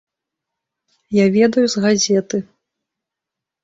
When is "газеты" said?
1.87-2.37